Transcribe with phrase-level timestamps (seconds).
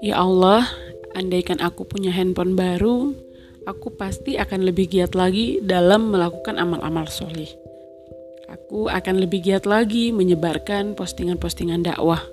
[0.00, 0.64] Ya Allah,
[1.12, 3.12] andaikan aku punya handphone baru,
[3.68, 7.52] aku pasti akan lebih giat lagi dalam melakukan amal-amal soleh.
[8.48, 12.24] Aku akan lebih giat lagi menyebarkan postingan-postingan dakwah.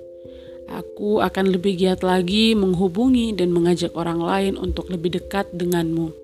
[0.72, 6.16] Aku akan lebih giat lagi menghubungi dan mengajak orang lain untuk lebih dekat denganmu.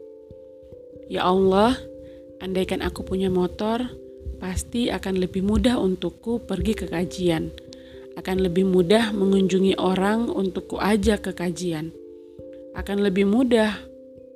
[1.12, 1.77] Ya Allah,
[2.41, 3.84] andaikan aku punya motor,
[4.43, 7.54] pasti akan lebih mudah untukku pergi ke kajian.
[8.18, 11.94] Akan lebih mudah mengunjungi orang untuk ku ajak ke kajian.
[12.75, 13.79] Akan lebih mudah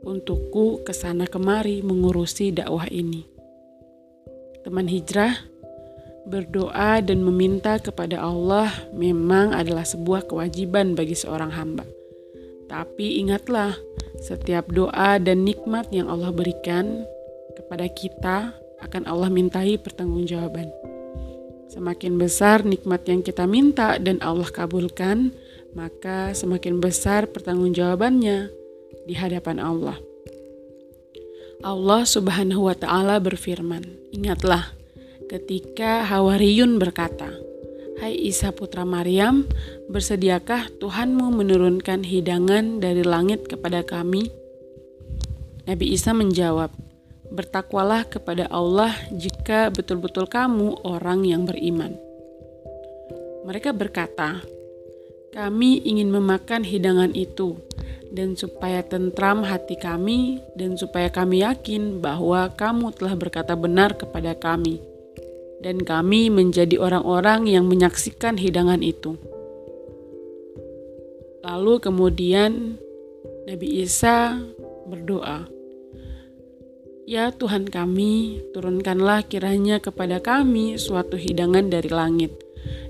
[0.07, 3.27] untukku ke sana kemari mengurusi dakwah ini.
[4.63, 5.35] Teman hijrah,
[6.31, 11.83] berdoa dan meminta kepada Allah memang adalah sebuah kewajiban bagi seorang hamba.
[12.71, 13.75] Tapi ingatlah,
[14.23, 17.03] setiap doa dan nikmat yang Allah berikan
[17.55, 20.71] kepada kita akan Allah mintai pertanggungjawaban.
[21.67, 25.35] Semakin besar nikmat yang kita minta dan Allah kabulkan,
[25.75, 28.49] maka semakin besar pertanggungjawabannya
[29.05, 29.99] di hadapan Allah.
[31.61, 33.83] Allah Subhanahu wa taala berfirman,
[34.15, 34.73] "Ingatlah
[35.27, 37.35] ketika Hawariyun berkata,
[37.97, 39.49] Hai Isa putra Maryam,
[39.89, 44.29] bersediakah Tuhanmu menurunkan hidangan dari langit kepada kami?
[45.65, 46.77] Nabi Isa menjawab,
[47.31, 51.95] Bertakwalah kepada Allah jika betul-betul kamu orang yang beriman.
[53.47, 54.43] Mereka berkata,
[55.31, 57.61] Kami ingin memakan hidangan itu,
[58.09, 64.35] dan supaya tentram hati kami, dan supaya kami yakin bahwa kamu telah berkata benar kepada
[64.35, 64.97] kami.'
[65.61, 69.17] dan kami menjadi orang-orang yang menyaksikan hidangan itu.
[71.47, 72.77] Lalu kemudian
[73.47, 74.43] Nabi Isa
[74.91, 75.47] berdoa,
[77.07, 82.35] "Ya Tuhan kami, turunkanlah kiranya kepada kami suatu hidangan dari langit,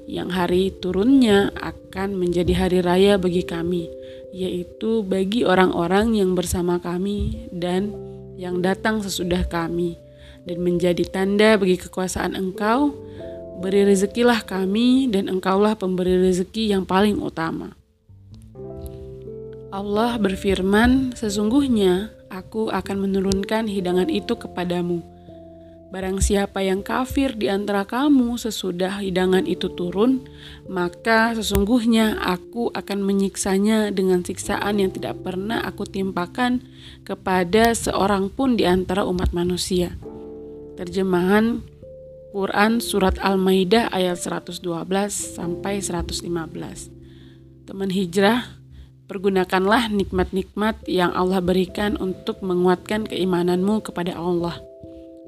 [0.08, 3.92] yang hari turunnya akan menjadi hari raya bagi kami,
[4.32, 7.92] yaitu bagi orang-orang yang bersama kami dan
[8.40, 10.06] yang datang sesudah kami."
[10.46, 12.94] dan menjadi tanda bagi kekuasaan Engkau.
[13.60, 17.74] Beri rezekilah kami, dan Engkaulah pemberi rezeki yang paling utama.
[19.74, 25.00] Allah berfirman, "Sesungguhnya Aku akan menurunkan hidangan itu kepadamu.
[25.88, 30.28] Barang siapa yang kafir di antara kamu sesudah hidangan itu turun,
[30.68, 36.60] maka sesungguhnya Aku akan menyiksanya dengan siksaan yang tidak pernah Aku timpakan
[37.08, 39.96] kepada seorang pun di antara umat manusia."
[40.76, 41.64] Terjemahan
[42.36, 44.60] Quran Surat Al-Maidah ayat 112
[45.40, 46.92] sampai 115.
[47.64, 48.60] Teman hijrah,
[49.06, 54.58] pergunakanlah nikmat-nikmat yang Allah berikan untuk menguatkan keimananmu kepada Allah.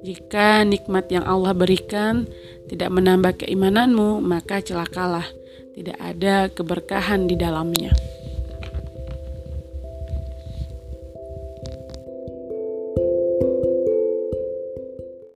[0.03, 2.27] Jika nikmat yang Allah berikan
[2.71, 5.27] tidak menambah keimananmu, maka celakalah,
[5.75, 7.91] tidak ada keberkahan di dalamnya.